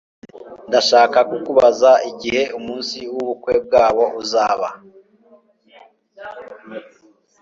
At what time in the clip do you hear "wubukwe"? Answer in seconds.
3.13-3.53